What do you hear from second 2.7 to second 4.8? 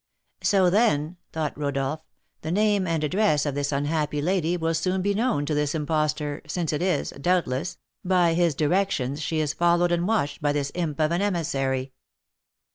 and address of this unhappy lady will